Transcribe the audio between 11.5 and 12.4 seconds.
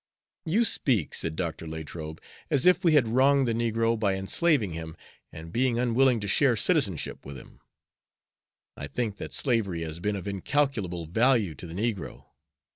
to the negro.